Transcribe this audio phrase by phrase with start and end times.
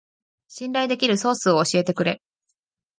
[0.47, 2.23] 信頼できるソースを教えてくれ